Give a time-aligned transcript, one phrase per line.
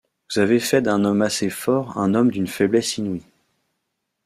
[0.33, 3.21] Vous avez fait d’un homme assez fort un homme d’une faiblesse inouïe...